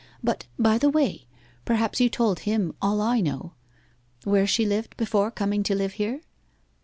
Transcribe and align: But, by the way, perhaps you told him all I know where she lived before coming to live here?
But, 0.23 0.47
by 0.57 0.79
the 0.79 0.89
way, 0.89 1.27
perhaps 1.63 1.99
you 2.01 2.09
told 2.09 2.39
him 2.39 2.73
all 2.81 3.01
I 3.01 3.19
know 3.21 3.53
where 4.23 4.47
she 4.47 4.65
lived 4.65 4.97
before 4.97 5.29
coming 5.29 5.61
to 5.61 5.75
live 5.75 5.93
here? 6.01 6.21